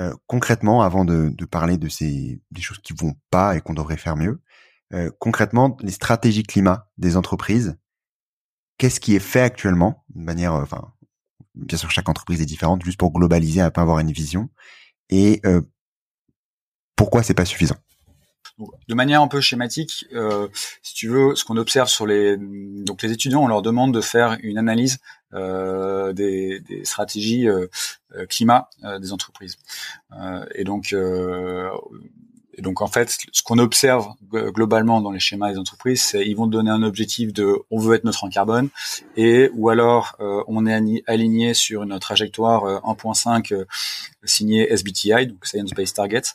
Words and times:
Euh, 0.00 0.14
concrètement, 0.26 0.82
avant 0.82 1.04
de, 1.04 1.34
parler 1.44 1.76
de 1.76 1.88
ces 1.88 2.40
des 2.50 2.62
choses 2.62 2.78
qui 2.78 2.94
vont 2.94 3.14
pas 3.30 3.56
et 3.56 3.60
qu'on 3.60 3.74
devrait 3.74 3.96
faire 3.96 4.16
mieux, 4.16 4.40
euh, 4.94 5.10
concrètement, 5.18 5.76
les 5.80 5.90
stratégies 5.90 6.42
climat 6.42 6.88
des 6.96 7.16
entreprises, 7.16 7.76
qu'est-ce 8.78 9.00
qui 9.00 9.14
est 9.14 9.20
fait 9.20 9.42
actuellement, 9.42 10.04
de 10.14 10.22
manière, 10.22 10.54
euh, 10.54 10.64
bien 11.54 11.76
sûr, 11.76 11.90
chaque 11.90 12.08
entreprise 12.08 12.40
est 12.40 12.46
différente, 12.46 12.84
juste 12.84 12.98
pour 12.98 13.12
globaliser, 13.12 13.60
à 13.60 13.70
pas 13.70 13.82
avoir 13.82 13.98
une 13.98 14.12
vision, 14.12 14.48
et 15.10 15.42
pourquoi 16.96 17.22
c'est 17.22 17.34
pas 17.34 17.44
suffisant? 17.44 17.76
De 18.88 18.94
manière 18.94 19.22
un 19.22 19.28
peu 19.28 19.40
schématique, 19.40 20.06
si 20.82 20.94
tu 20.94 21.08
veux, 21.08 21.34
ce 21.34 21.44
qu'on 21.44 21.56
observe 21.56 21.88
sur 21.88 22.06
les 22.06 22.36
donc 22.38 23.02
les 23.02 23.10
étudiants, 23.10 23.42
on 23.42 23.48
leur 23.48 23.62
demande 23.62 23.92
de 23.92 24.00
faire 24.00 24.38
une 24.42 24.56
analyse 24.56 24.98
euh, 25.32 26.12
des, 26.12 26.62
stratégies 26.84 27.48
euh, 27.48 27.68
climat 28.28 28.68
des 29.00 29.12
entreprises. 29.12 29.56
et 30.54 30.64
donc 30.64 30.94
et 32.54 32.62
donc 32.62 32.82
en 32.82 32.86
fait, 32.86 33.16
ce 33.32 33.42
qu'on 33.42 33.58
observe 33.58 34.08
globalement 34.30 35.00
dans 35.00 35.10
les 35.10 35.20
schémas 35.20 35.52
des 35.52 35.58
entreprises, 35.58 36.02
c'est 36.02 36.26
ils 36.26 36.36
vont 36.36 36.46
donner 36.46 36.70
un 36.70 36.82
objectif 36.82 37.32
de 37.32 37.56
on 37.70 37.78
veut 37.78 37.94
être 37.94 38.04
neutre 38.04 38.24
en 38.24 38.28
carbone 38.28 38.68
et 39.16 39.50
ou 39.54 39.68
alors 39.68 40.16
euh, 40.20 40.42
on 40.46 40.66
est 40.66 41.02
aligné 41.06 41.54
sur 41.54 41.82
une 41.82 41.98
trajectoire 41.98 42.64
1.5 42.82 43.52
euh, 43.52 43.58
euh, 43.60 43.64
signée 44.24 44.70
SBTI, 44.72 45.26
donc 45.28 45.46
Science 45.46 45.70
Based 45.70 45.94
Targets. 45.94 46.34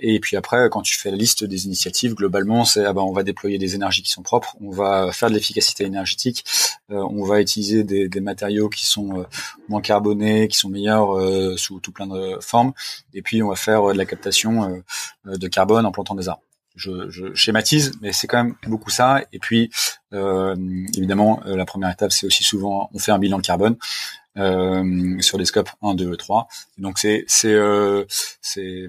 et 0.00 0.20
puis 0.20 0.36
après, 0.36 0.68
quand 0.70 0.82
tu 0.82 0.98
fais 0.98 1.10
la 1.10 1.16
liste 1.16 1.44
des 1.44 1.64
initiatives, 1.66 2.14
globalement, 2.14 2.64
c'est 2.64 2.84
ah 2.84 2.92
ben, 2.92 3.02
on 3.02 3.12
va 3.12 3.22
déployer 3.22 3.58
des 3.58 3.74
énergies 3.74 4.02
qui 4.02 4.10
sont 4.10 4.22
propres, 4.22 4.56
on 4.60 4.70
va 4.70 5.10
faire 5.12 5.30
de 5.30 5.34
l'efficacité 5.34 5.84
énergétique, 5.84 6.44
on 6.88 7.24
va 7.24 7.40
utiliser 7.40 7.84
des, 7.84 8.08
des, 8.08 8.20
matériaux 8.20 8.68
qui 8.68 8.84
sont 8.84 9.24
moins 9.68 9.80
carbonés, 9.80 10.48
qui 10.48 10.58
sont 10.58 10.68
meilleurs 10.68 11.58
sous 11.58 11.80
tout 11.80 11.92
plein 11.92 12.06
de 12.06 12.36
formes, 12.40 12.72
et 13.14 13.22
puis 13.22 13.42
on 13.42 13.48
va 13.48 13.56
faire 13.56 13.86
de 13.86 13.98
la 13.98 14.04
captation 14.04 14.40
euh, 14.70 14.82
de 15.24 15.48
carbone 15.48 15.86
en 15.86 15.92
plantant 15.92 16.14
des 16.14 16.28
arbres. 16.28 16.42
Je, 16.76 17.10
je 17.10 17.34
schématise, 17.34 17.92
mais 18.00 18.12
c'est 18.12 18.26
quand 18.26 18.44
même 18.44 18.54
beaucoup 18.66 18.90
ça. 18.90 19.22
Et 19.32 19.38
puis, 19.38 19.70
euh, 20.12 20.56
évidemment, 20.96 21.42
euh, 21.46 21.56
la 21.56 21.66
première 21.66 21.90
étape, 21.90 22.12
c'est 22.12 22.26
aussi 22.26 22.44
souvent, 22.44 22.88
on 22.94 22.98
fait 22.98 23.12
un 23.12 23.18
bilan 23.18 23.40
carbone 23.40 23.76
euh, 24.36 25.20
sur 25.20 25.36
les 25.36 25.44
scopes 25.44 25.70
1, 25.82 25.94
2, 25.94 26.16
3. 26.16 26.48
donc, 26.78 26.98
c'est 26.98 27.24
c'est 27.26 27.52
euh, 27.52 28.04
c'est 28.40 28.88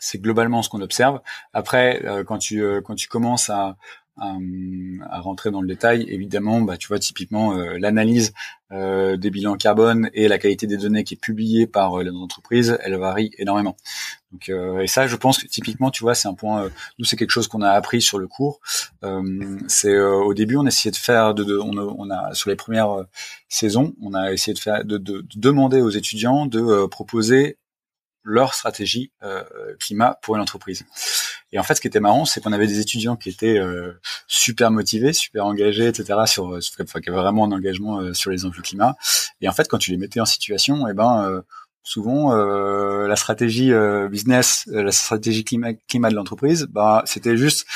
c'est 0.00 0.18
globalement 0.18 0.62
ce 0.62 0.68
qu'on 0.68 0.80
observe. 0.80 1.20
Après, 1.52 2.02
quand 2.26 2.38
tu 2.38 2.62
quand 2.82 2.94
tu 2.94 3.08
commences 3.08 3.48
à 3.48 3.76
à, 4.16 5.20
rentrer 5.20 5.50
dans 5.50 5.60
le 5.60 5.66
détail, 5.66 6.06
évidemment, 6.08 6.60
bah, 6.60 6.76
tu 6.76 6.88
vois 6.88 6.98
typiquement 6.98 7.56
euh, 7.56 7.78
l'analyse 7.78 8.32
euh, 8.72 9.16
des 9.16 9.30
bilans 9.30 9.56
carbone 9.56 10.08
et 10.14 10.28
la 10.28 10.38
qualité 10.38 10.66
des 10.66 10.76
données 10.76 11.04
qui 11.04 11.14
est 11.14 11.20
publiée 11.20 11.66
par 11.66 11.98
euh, 11.98 12.04
les 12.04 12.10
entreprises, 12.10 12.78
elle 12.82 12.96
varie 12.96 13.30
énormément. 13.38 13.76
Donc, 14.32 14.48
et 14.48 14.88
ça, 14.88 15.06
je 15.06 15.14
pense 15.14 15.38
que 15.38 15.46
typiquement, 15.46 15.92
tu 15.92 16.02
vois, 16.02 16.16
c'est 16.16 16.26
un 16.26 16.34
point. 16.34 16.68
nous, 16.98 17.04
c'est 17.04 17.14
quelque 17.14 17.30
chose 17.30 17.46
qu'on 17.46 17.62
a 17.62 17.70
appris 17.70 18.02
sur 18.02 18.18
le 18.18 18.26
cours. 18.26 18.58
c'est 19.68 19.96
au 19.96 20.34
début, 20.34 20.56
on 20.56 20.66
essayait 20.66 20.90
de 20.90 20.96
faire, 20.96 21.34
de, 21.34 21.56
on, 21.56 21.76
a, 21.78 21.82
on, 21.82 22.10
a, 22.10 22.34
sur 22.34 22.50
les 22.50 22.56
premières 22.56 23.04
saisons, 23.48 23.94
on 24.02 24.12
a 24.12 24.32
essayé 24.32 24.52
de 24.52 24.58
faire, 24.58 24.84
de, 24.84 24.98
de 24.98 25.24
demander 25.36 25.82
aux 25.82 25.90
étudiants 25.90 26.46
de 26.46 26.86
proposer 26.86 27.58
leur 28.24 28.54
stratégie 28.54 29.12
climat 29.78 30.18
pour 30.20 30.34
une 30.34 30.42
entreprise. 30.42 30.84
Et 31.54 31.58
en 31.60 31.62
fait, 31.62 31.76
ce 31.76 31.80
qui 31.80 31.86
était 31.86 32.00
marrant, 32.00 32.24
c'est 32.24 32.42
qu'on 32.42 32.52
avait 32.52 32.66
des 32.66 32.80
étudiants 32.80 33.14
qui 33.14 33.28
étaient 33.28 33.58
euh, 33.58 33.92
super 34.26 34.72
motivés, 34.72 35.12
super 35.12 35.46
engagés, 35.46 35.86
etc. 35.86 36.22
Sur, 36.26 36.58
enfin, 36.82 37.00
qui 37.00 37.08
avaient 37.08 37.18
vraiment 37.18 37.44
un 37.44 37.52
engagement 37.52 38.00
euh, 38.00 38.12
sur 38.12 38.32
les 38.32 38.44
enjeux 38.44 38.60
climat. 38.60 38.96
Et 39.40 39.48
en 39.48 39.52
fait, 39.52 39.68
quand 39.68 39.78
tu 39.78 39.92
les 39.92 39.96
mettais 39.96 40.18
en 40.18 40.24
situation, 40.24 40.88
eh 40.88 40.94
ben 40.94 41.24
euh, 41.24 41.42
souvent 41.84 42.34
la 42.34 43.14
stratégie 43.14 43.70
business, 44.10 44.64
la 44.66 44.90
stratégie 44.90 45.44
climat, 45.44 45.74
climat 45.86 46.08
de 46.08 46.14
l'entreprise, 46.14 46.66
bah 46.70 47.02
c'était 47.04 47.36
juste 47.36 47.66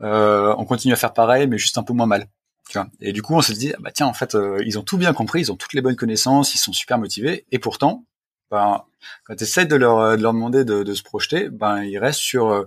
on 0.00 0.64
continue 0.66 0.92
à 0.92 0.96
faire 0.96 1.12
pareil, 1.14 1.46
mais 1.46 1.58
juste 1.58 1.78
un 1.78 1.84
peu 1.84 1.92
moins 1.94 2.06
mal. 2.06 2.26
Tu 2.68 2.76
vois 2.76 2.88
et 3.00 3.12
du 3.12 3.22
coup, 3.22 3.34
on 3.34 3.40
se 3.40 3.52
dit, 3.52 3.72
ah 3.72 3.78
bah 3.80 3.92
tiens, 3.94 4.06
en 4.06 4.14
fait, 4.14 4.36
ils 4.66 4.78
ont 4.80 4.82
tout 4.82 4.98
bien 4.98 5.12
compris, 5.14 5.40
ils 5.40 5.52
ont 5.52 5.56
toutes 5.56 5.74
les 5.74 5.80
bonnes 5.80 5.96
connaissances, 5.96 6.54
ils 6.56 6.58
sont 6.58 6.72
super 6.72 6.98
motivés, 6.98 7.46
et 7.52 7.60
pourtant, 7.60 8.04
ben, 8.52 8.84
quand 9.24 9.34
tu 9.34 9.44
essaies 9.44 9.64
de 9.64 9.76
leur, 9.76 10.16
de 10.16 10.22
leur 10.22 10.34
demander 10.34 10.64
de, 10.64 10.82
de, 10.82 10.94
se 10.94 11.02
projeter, 11.02 11.48
ben, 11.48 11.82
ils 11.82 11.98
restent 11.98 12.20
sur, 12.20 12.50
euh, 12.50 12.66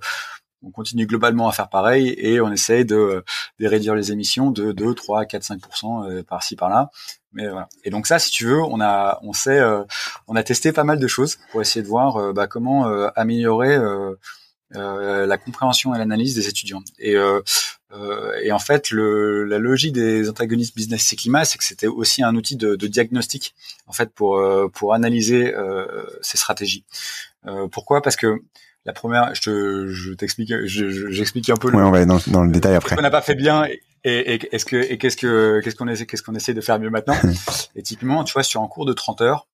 on 0.63 0.72
continue 0.72 1.06
globalement 1.06 1.47
à 1.47 1.51
faire 1.51 1.69
pareil 1.69 2.16
et 2.18 2.41
on 2.41 2.51
essaye 2.51 2.85
de, 2.85 3.23
de 3.59 3.68
réduire 3.68 3.94
les 3.94 4.12
émissions 4.12 4.50
de 4.50 4.72
2, 4.72 4.95
3, 4.95 5.25
4, 5.25 5.44
5% 5.44 6.24
par-ci, 6.24 6.56
par-là. 6.56 6.90
Mais 7.34 7.47
voilà. 7.47 7.69
Et 7.84 7.91
donc 7.91 8.07
ça, 8.07 8.18
si 8.18 8.31
tu 8.31 8.45
veux, 8.45 8.63
on 8.63 8.81
a, 8.81 9.19
on 9.22 9.31
sait, 9.31 9.59
euh, 9.59 9.84
on 10.28 10.35
a 10.35 10.41
testé 10.41 10.72
pas 10.72 10.84
mal 10.84 10.97
de 10.97 11.07
choses 11.07 11.38
pour 11.51 11.62
essayer 11.62 11.84
de 11.84 11.88
voir 11.88 12.18
euh, 12.18 12.34
bah, 12.34 12.47
comment 12.47 12.85
améliorer 13.16 13.78
la 14.72 15.38
compréhension 15.38 15.94
et 15.94 16.00
l'analyse 16.00 16.34
des 16.34 16.47
étudiants. 16.47 16.81
Et 16.97 17.16
euh, 17.16 17.41
et 18.44 18.51
en 18.51 18.59
fait, 18.59 18.91
le, 18.91 19.44
la 19.44 19.59
logique 19.59 19.94
des 19.94 20.29
antagonistes 20.29 20.75
business 20.75 21.11
et 21.13 21.16
climat, 21.16 21.45
c'est 21.45 21.57
que 21.57 21.63
c'était 21.63 21.88
aussi 21.88 22.23
un 22.23 22.35
outil 22.35 22.56
de, 22.56 22.75
de, 22.75 22.88
diagnostic, 22.88 23.56
en 23.88 23.94
fait, 23.94 24.11
pour 24.13 24.38
euh, 24.38 24.67
pour 24.67 24.94
analyser 24.94 25.53
euh, 25.56 25.85
ces 26.22 26.38
stratégies. 26.38 26.85
pourquoi? 27.72 28.01
Parce 28.01 28.16
que 28.16 28.41
la 28.85 28.94
première, 28.94 29.33
je, 29.33 29.88
je 29.88 30.13
t'explique, 30.13 30.53
j'explique 30.66 31.50
un 31.50 31.56
peu. 31.56 31.69
Oui, 31.69 31.81
on 31.81 31.91
va 31.91 31.97
aller 31.97 32.06
dans, 32.06 32.19
dans 32.28 32.44
le 32.44 32.51
détail 32.51 32.75
après. 32.75 32.95
On 32.97 33.01
n'a 33.01 33.09
pas 33.09 33.22
fait 33.22 33.35
bien. 33.35 33.66
Et, 34.03 34.35
et, 34.35 34.56
est-ce 34.56 34.66
que 34.66 34.75
et 34.75 35.00
qu'est-ce 35.00 35.17
que 35.17 35.59
qu'est-ce 35.63 35.75
qu'on 35.75 35.88
essaie 35.88 36.06
qu'est-ce 36.06 36.22
qu'on 36.22 36.35
essaie 36.35 36.53
de 36.53 36.62
faire 36.62 36.79
mieux 36.79 36.91
maintenant? 36.91 37.16
Et 37.75 37.81
typiquement, 37.81 38.23
tu 38.23 38.33
vois, 38.33 38.44
sur 38.44 38.62
un 38.62 38.67
cours 38.67 38.85
de 38.85 38.94
30 38.94 39.22
heures, 39.22 39.47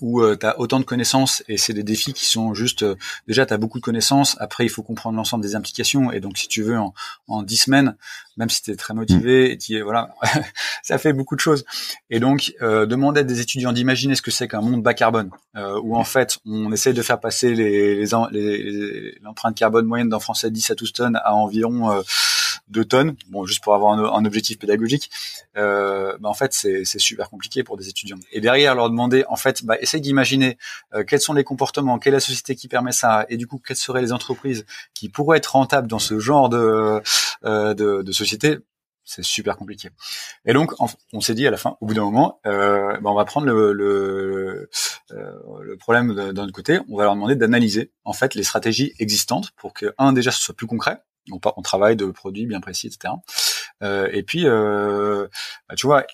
où 0.00 0.20
euh, 0.20 0.36
tu 0.38 0.46
as 0.46 0.58
autant 0.58 0.80
de 0.80 0.84
connaissances 0.84 1.42
et 1.48 1.56
c'est 1.56 1.72
des 1.72 1.82
défis 1.82 2.12
qui 2.12 2.24
sont 2.26 2.54
juste 2.54 2.82
euh, 2.82 2.96
déjà 3.28 3.46
tu 3.46 3.54
as 3.54 3.58
beaucoup 3.58 3.78
de 3.78 3.84
connaissances. 3.84 4.36
Après 4.40 4.64
il 4.64 4.68
faut 4.68 4.82
comprendre 4.82 5.16
l'ensemble 5.16 5.42
des 5.42 5.54
implications. 5.54 6.12
Et 6.12 6.20
donc 6.20 6.38
si 6.38 6.48
tu 6.48 6.62
veux 6.62 6.78
en, 6.78 6.94
en 7.28 7.42
10 7.42 7.56
semaines 7.56 7.96
même 8.36 8.50
si 8.50 8.62
tu 8.62 8.70
es 8.70 8.76
très 8.76 8.94
motivé 8.94 9.56
mm. 9.56 9.74
et 9.74 9.82
voilà 9.82 10.14
ça 10.82 10.98
fait 10.98 11.12
beaucoup 11.12 11.36
de 11.36 11.40
choses. 11.40 11.64
Et 12.10 12.20
donc 12.20 12.54
euh, 12.62 12.86
demander 12.86 13.20
à 13.20 13.24
des 13.24 13.40
étudiants 13.40 13.72
d'imaginer 13.72 14.14
ce 14.14 14.22
que 14.22 14.30
c'est 14.30 14.48
qu'un 14.48 14.60
monde 14.60 14.82
bas 14.82 14.94
carbone 14.94 15.30
euh, 15.56 15.80
où 15.82 15.96
en 15.96 16.04
fait 16.04 16.38
on 16.46 16.72
essaie 16.72 16.92
de 16.92 17.02
faire 17.02 17.20
passer 17.20 17.54
les 17.54 18.06
l'empreinte 18.06 18.32
les, 18.32 18.62
les, 18.62 19.54
carbone 19.54 19.86
moyenne 19.86 20.08
d'un 20.08 20.20
français 20.20 20.50
10 20.50 20.70
à 20.70 20.74
12 20.74 20.92
tonnes 20.92 21.20
à 21.22 21.34
environ 21.34 22.02
2 22.68 22.84
tonnes 22.84 23.16
bon 23.28 23.46
juste 23.46 23.62
pour 23.62 23.74
avoir 23.74 23.92
un, 23.92 24.04
un 24.04 24.24
objectif 24.24 24.58
pédagogique 24.58 25.10
bah, 25.54 26.16
en 26.24 26.34
fait 26.34 26.52
c'est 26.52 26.84
super 26.98 27.30
compliqué 27.30 27.62
pour 27.62 27.76
des 27.76 27.88
étudiants 27.88 28.18
et 28.32 28.40
derrière 28.40 28.74
leur 28.74 28.90
demander 28.90 29.24
en 29.28 29.36
fait 29.36 29.64
bah, 29.64 29.76
essaye 29.80 30.00
d'imaginer 30.00 30.58
euh, 30.94 31.04
quels 31.04 31.20
sont 31.20 31.32
les 31.32 31.44
comportements, 31.44 31.98
quelle 31.98 32.14
est 32.14 32.16
la 32.16 32.20
société 32.20 32.54
qui 32.54 32.68
permet 32.68 32.92
ça, 32.92 33.26
et 33.28 33.36
du 33.36 33.46
coup, 33.46 33.60
quelles 33.64 33.76
seraient 33.76 34.02
les 34.02 34.12
entreprises 34.12 34.64
qui 34.94 35.08
pourraient 35.08 35.38
être 35.38 35.52
rentables 35.52 35.88
dans 35.88 35.98
ce 35.98 36.18
genre 36.18 36.48
de, 36.48 37.00
euh, 37.44 37.74
de, 37.74 38.12
société 38.12 38.58
c'est 39.08 39.22
super 39.22 39.56
compliqué. 39.56 39.90
Et 40.46 40.52
donc, 40.52 40.72
on, 41.12 41.20
s'est 41.20 41.34
dit 41.34 41.46
à 41.46 41.52
la 41.52 41.56
fin, 41.56 41.76
au 41.80 41.86
bout 41.86 41.94
d'un 41.94 42.02
moment, 42.02 42.40
euh, 42.44 42.98
bah, 43.00 43.10
on 43.10 43.14
va 43.14 43.24
prendre 43.24 43.46
le, 43.46 43.72
le, 43.72 44.68
le 45.10 45.76
problème 45.76 46.32
d'un 46.32 46.50
côté, 46.50 46.80
on 46.88 46.96
va 46.96 47.04
leur 47.04 47.14
demander 47.14 47.36
d'analyser 47.36 47.92
en 48.04 48.12
fait 48.12 48.34
les 48.34 48.42
stratégies 48.42 48.94
existantes 48.98 49.52
pour 49.52 49.74
que, 49.74 49.94
un, 49.98 50.12
déjà, 50.12 50.32
ce 50.32 50.40
soit 50.42 50.56
plus 50.56 50.66
concret, 50.66 51.00
on, 51.32 51.40
on 51.56 51.62
travaille 51.62 51.96
de 51.96 52.06
produits 52.06 52.46
bien 52.46 52.60
précis, 52.60 52.88
etc. 52.88 53.14
et 54.12 54.22
puis, 54.22 54.44
bah, 54.44 55.74
tu 55.76 55.86
vois, 55.86 56.04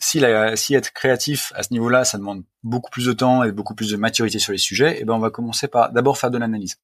si, 0.00 0.18
la, 0.18 0.56
si 0.56 0.74
être 0.74 0.92
créatif 0.92 1.52
à 1.54 1.62
ce 1.62 1.72
niveau-là, 1.72 2.04
ça 2.04 2.16
demande 2.16 2.42
beaucoup 2.62 2.90
plus 2.90 3.06
de 3.06 3.12
temps 3.12 3.44
et 3.44 3.52
beaucoup 3.52 3.74
plus 3.74 3.90
de 3.90 3.96
maturité 3.96 4.38
sur 4.38 4.52
les 4.52 4.58
sujets, 4.58 4.96
et 4.96 4.98
eh 5.00 5.04
ben 5.04 5.14
on 5.14 5.18
va 5.18 5.30
commencer 5.30 5.68
par 5.68 5.92
d'abord 5.92 6.18
faire 6.18 6.30
de 6.30 6.38
l'analyse. 6.38 6.76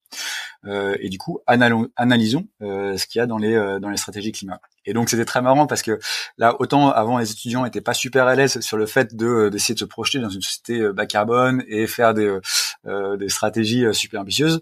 Euh, 0.67 0.97
et 1.01 1.09
du 1.09 1.19
coup, 1.19 1.41
analysons 1.47 2.47
euh, 2.63 2.97
ce 2.97 3.07
qu'il 3.07 3.19
y 3.19 3.23
a 3.23 3.27
dans 3.27 3.39
les 3.39 3.55
euh, 3.55 3.79
dans 3.79 3.89
les 3.89 3.97
stratégies 3.97 4.33
climat. 4.33 4.61
Et 4.85 4.93
donc 4.93 5.09
c'était 5.09 5.25
très 5.25 5.41
marrant 5.43 5.67
parce 5.67 5.83
que 5.83 5.99
là, 6.37 6.57
autant 6.61 6.91
avant 6.91 7.19
les 7.19 7.31
étudiants 7.31 7.65
étaient 7.65 7.81
pas 7.81 7.95
super 7.95 8.27
à 8.27 8.35
l'aise 8.35 8.61
sur 8.61 8.77
le 8.77 8.87
fait 8.87 9.17
de 9.17 9.49
d'essayer 9.49 9.75
de 9.75 9.81
se 9.81 9.85
projeter 9.87 10.19
dans 10.19 10.31
une 10.31 10.43
société 10.43 10.93
bas 10.93 11.07
carbone 11.07 11.65
et 11.69 11.87
faire 11.87 12.15
des 12.15 12.39
des 12.85 13.29
stratégies 13.29 13.85
super 13.93 14.21
ambitieuses 14.21 14.61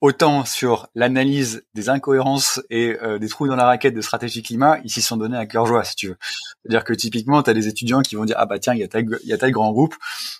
autant 0.00 0.44
sur 0.44 0.88
l'analyse 0.94 1.64
des 1.74 1.88
incohérences 1.88 2.60
et 2.70 2.96
euh, 3.02 3.18
des 3.18 3.28
trous 3.28 3.46
dans 3.46 3.56
la 3.56 3.66
raquette 3.66 3.94
de 3.94 4.00
stratégie 4.00 4.42
climat, 4.42 4.78
ils 4.84 4.90
s'y 4.90 5.02
sont 5.02 5.16
donnés 5.16 5.36
à 5.36 5.46
cœur 5.46 5.66
joie, 5.66 5.84
si 5.84 5.94
tu 5.94 6.08
veux. 6.08 6.16
C'est-à-dire 6.62 6.84
que 6.84 6.92
typiquement, 6.92 7.42
tu 7.42 7.52
des 7.52 7.68
étudiants 7.68 8.00
qui 8.00 8.16
vont 8.16 8.24
dire 8.24 8.36
ah 8.38 8.46
bah 8.46 8.58
tiens, 8.58 8.74
il 8.74 8.80
y 8.80 8.84
a 8.84 8.88
tel 8.88 9.06
y 9.22 9.50
grand 9.50 9.72
groupe, 9.72 9.94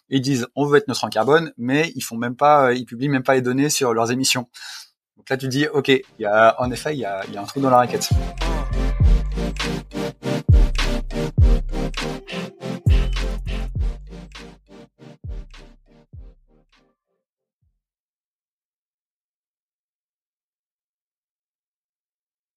ils 0.09 0.21
disent 0.21 0.47
on 0.57 0.67
veut 0.67 0.79
être 0.79 0.89
neutre 0.89 1.05
en 1.05 1.09
carbone, 1.09 1.53
mais 1.59 1.93
ils 1.95 2.03
font 2.03 2.17
même 2.17 2.37
pas, 2.37 2.73
ils 2.73 2.87
publient 2.87 3.09
même 3.09 3.23
pas 3.23 3.35
les 3.35 3.43
données 3.43 3.71
sur 3.71 3.93
leurs 3.93 4.11
émissions. 4.11 4.49
Donc 5.17 5.29
là, 5.29 5.37
tu 5.37 5.49
dis 5.49 5.67
ok, 5.69 5.91
y 6.19 6.25
a 6.25 6.61
en 6.61 6.71
effet 6.71 6.95
il 6.95 7.01
y 7.01 7.05
a 7.05 7.23
un 7.37 7.45
trou 7.45 7.61
dans 7.61 7.71
la 7.71 7.79
raquette. 7.79 8.11